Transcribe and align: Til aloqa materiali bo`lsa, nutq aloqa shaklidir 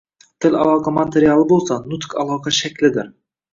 Til 0.45 0.55
aloqa 0.61 0.93
materiali 0.95 1.45
bo`lsa, 1.53 1.79
nutq 1.93 2.19
aloqa 2.25 2.57
shaklidir 2.63 3.15